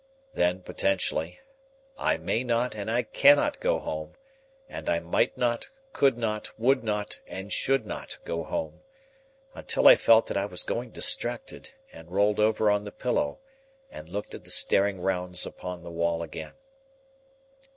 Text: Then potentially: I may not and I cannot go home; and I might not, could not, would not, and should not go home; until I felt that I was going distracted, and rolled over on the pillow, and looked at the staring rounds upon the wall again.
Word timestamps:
Then 0.33 0.63
potentially: 0.63 1.41
I 1.95 2.17
may 2.17 2.43
not 2.43 2.73
and 2.75 2.89
I 2.89 3.03
cannot 3.03 3.59
go 3.59 3.77
home; 3.77 4.15
and 4.67 4.89
I 4.89 4.97
might 4.99 5.37
not, 5.37 5.69
could 5.93 6.17
not, 6.17 6.57
would 6.59 6.83
not, 6.83 7.19
and 7.27 7.53
should 7.53 7.85
not 7.85 8.17
go 8.25 8.43
home; 8.43 8.81
until 9.53 9.87
I 9.87 9.95
felt 9.95 10.25
that 10.25 10.37
I 10.37 10.47
was 10.47 10.63
going 10.63 10.89
distracted, 10.89 11.75
and 11.93 12.09
rolled 12.11 12.39
over 12.39 12.71
on 12.71 12.83
the 12.83 12.91
pillow, 12.91 13.37
and 13.91 14.09
looked 14.09 14.33
at 14.33 14.43
the 14.43 14.49
staring 14.49 15.01
rounds 15.01 15.45
upon 15.45 15.83
the 15.83 15.91
wall 15.91 16.23
again. 16.23 16.55